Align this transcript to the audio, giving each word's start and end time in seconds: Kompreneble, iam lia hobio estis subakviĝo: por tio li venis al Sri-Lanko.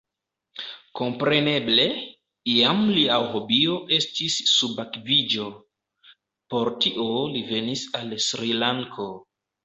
Kompreneble, 0.99 1.83
iam 2.53 2.79
lia 2.95 3.17
hobio 3.33 3.75
estis 3.97 4.37
subakviĝo: 4.53 5.45
por 6.55 6.71
tio 6.85 7.05
li 7.35 7.43
venis 7.51 7.85
al 8.01 8.17
Sri-Lanko. 8.29 9.07